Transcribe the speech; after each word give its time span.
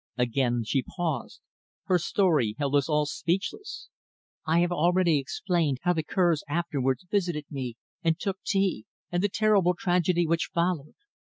Again 0.17 0.63
she 0.63 0.81
paused. 0.81 1.41
Her 1.83 1.99
story 1.99 2.55
held 2.57 2.73
us 2.73 2.89
all 2.89 3.05
speechless. 3.05 3.89
"I 4.47 4.61
have 4.61 4.71
already 4.71 5.19
explained 5.19 5.77
how 5.83 5.93
the 5.93 6.01
Kerrs 6.01 6.41
afterwards 6.49 7.05
visited 7.11 7.45
me 7.51 7.75
and 8.03 8.19
took 8.19 8.41
tea, 8.43 8.87
and 9.11 9.21
the 9.21 9.29
terrible 9.29 9.75
tragedy 9.75 10.25
which 10.25 10.49
followed. 10.51 10.95